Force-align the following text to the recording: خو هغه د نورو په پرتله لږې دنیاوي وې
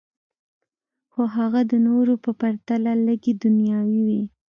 خو 1.11 1.21
هغه 1.37 1.61
د 1.71 1.73
نورو 1.87 2.13
په 2.23 2.31
پرتله 2.41 2.91
لږې 3.05 3.33
دنیاوي 3.43 4.01
وې 4.09 4.21